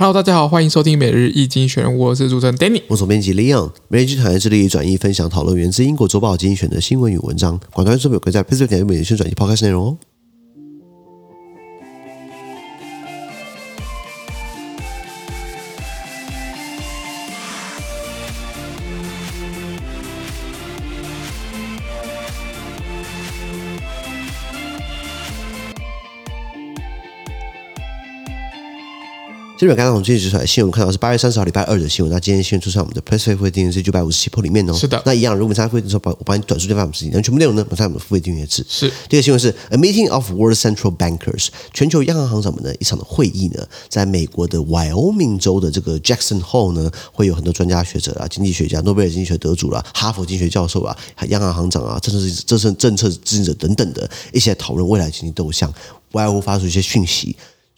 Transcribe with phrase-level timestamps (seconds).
[0.00, 3.70] Hello，大家好，欢迎收听每日一经选，我是主持人 Danny，我总编辑 Leon。
[3.88, 9.98] 每日一经济学人致力于转译分享讨论源自英国周报精选的新闻与文章，广告专属有可在 Facebook 点击每日宣转译 Podcast 内容哦。
[29.60, 32.10] 这边刚刚从经济指出来新闻，看到是八月三十号礼拜二的新闻。
[32.10, 34.72] 那今天新闻出现在我们的 Press Play 付费订阅制九百五十七铺里面哦。
[34.72, 35.02] 是的。
[35.04, 38.64] 那一样，如果你参加付费的时候，把我帮你短时间发我们事情，那全部内容呢，马上我们的付费订阅制。
[38.66, 38.90] 是。
[39.10, 50.96] 第二个新闻是 A meeting of World Central Bankers，全球央行行长们的一场的会议呢，在美国的 Wyoming 州的这个 Jackson Hole 呢，会有很多专家学者啊、经济学家、诺贝尔经济学得主啦、哈佛经济学教授啊、
[51.28, 55.70] 央行行长啊、政策政策政策制定者等等的一些讨论未来经济动向，
[56.12, 57.36] 外务发出一些讯息。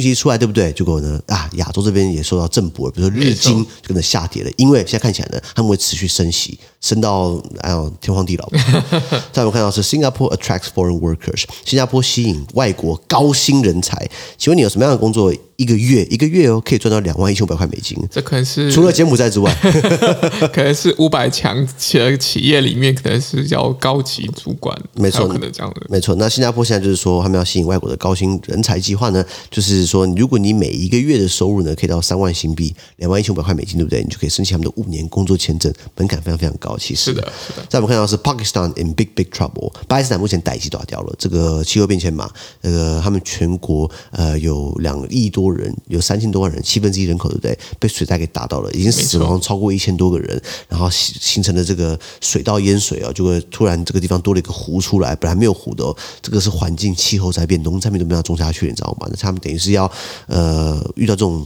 [0.00, 0.72] 讯息出来对不对？
[0.72, 8.48] 结果呢啊，亚洲这边也受到震波，比如说日经就跟着下跌了，因为现在看起来呢，他们会持续升息，升到哎呦天荒地老。
[9.32, 14.10] 再我们看到是 Singapore attracts foreign workers，新加坡吸引外国高薪人才。
[14.36, 15.32] 请问你有什么样的工作？
[15.56, 17.96] 一个月一个月哦，可以赚到两万一千五百块美金。
[18.10, 19.54] 这可能是除了柬埔寨之外，
[20.52, 24.76] 可能是五百强企业企业里面，可能是叫高级主管。
[24.94, 25.86] 没错，可能这样的。
[25.88, 34.02] 没错，那新加坡现在就是说，他们要吸引外国的高薪人才计划呢，就是说，如果你每一个月的收入呢，可以到三万新币，两万一千五百块美金，对不对？
[34.02, 36.76] 你就可以申请他们的五年工作签证，门槛非常非常高。
[36.76, 37.66] 其实是的，是的。
[37.68, 41.14] 再我们看到是 Pakistan in big big trouble，巴基斯坦目前逮鸡打掉了。
[41.18, 42.28] 这个气候变迁嘛，
[42.62, 46.24] 那个他们全国呃有两亿多人，有三千。
[46.24, 47.58] 千多万人，七分之一人口，对不对？
[47.78, 55.94] 被水灾给打到了，已经死亡超过一千多个人，然后形形成了这个水稻淹水啊，就会突然这个地方多了一个湖出来，本来没有湖的哦。
[56.22, 59.06] 这个是环境气候在变，农产品都没有种下去，你知道吗？
[59.10, 59.84] 那他们等于是要
[60.28, 61.44] 呃遇到这种。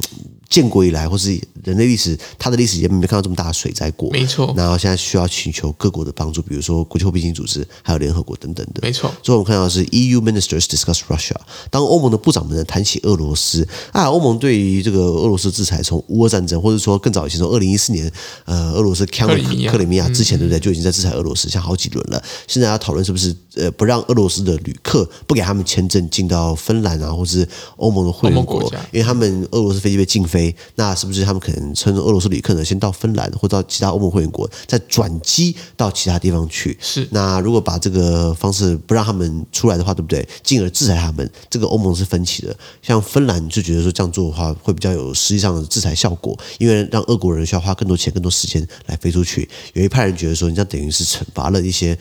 [0.49, 4.11] 建国以来，或是人类历史，它的历史也没看到这么大的水灾过。
[4.11, 4.53] 没错。
[4.57, 8.81] 然后现在需要请求各国的帮助，比如说国际货币基金组织，还有联合国等等的。
[8.83, 9.13] 没错。
[9.23, 11.37] 最后我们看到的是 EU ministers discuss Russia。
[11.71, 18.11] 当欧盟的部长们呢谈起俄罗斯啊，欧盟对于这个俄罗斯制裁，从乌俄战争，或者说更早以前从二零一四年，
[18.47, 20.59] 呃，俄罗斯克里克里米亚之前，对不对？
[20.59, 22.23] 就已经在制裁俄罗斯，像好几轮了。
[22.47, 27.47] 现在要讨论是不是呃不让俄罗斯的旅客不给他们签证进到芬兰啊，或是
[27.77, 28.63] 欧盟的会员国，
[28.93, 31.19] 因为他们俄罗斯飞机被禁飞，那是不是？
[31.29, 36.77] 他们可能趁着俄罗斯旅客呢，先到芬兰或到其他欧盟会员国，再转机到其他地方去。
[36.81, 40.27] 是，那如果把这个方式不让他们出来的话，对不对？
[40.43, 42.57] 进而制裁他们，这个欧盟是分歧的。
[42.83, 49.49] 像芬兰就觉得说这样做的话，会比较有实际上的制裁效果，因为让俄国人需要花更多钱、更多时间来飞出去。
[49.75, 51.99] 有一派人觉得说，你这样等于是惩罚了一些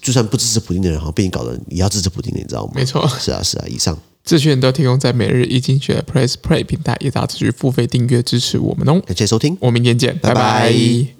[0.00, 2.72] 就算不支持普京的人，好像，被你搞得也要支持普京的，你知道吗？
[2.74, 3.64] 没错，是啊，是啊。
[3.68, 3.98] 以上。
[4.28, 9.00] 资讯都提供在每日一经济学 Press Play 平台，也大家持续付费订阅支持我们哦。
[9.06, 10.34] 感谢收听，我们明天见，拜拜。
[10.34, 11.17] 拜拜。